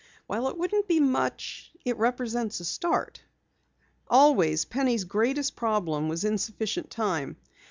"While 0.25 0.47
it 0.47 0.57
wouldn't 0.57 0.87
be 0.87 0.99
much, 0.99 1.71
it 1.85 1.95
represents 1.95 2.59
a 2.59 2.65
start." 2.65 3.21
Always, 4.07 4.65
Penny's 4.65 5.03
greatest 5.03 5.55
problem 5.55 6.09
was 6.09 6.23
insufficient 6.25 6.89
time. 6.89 7.37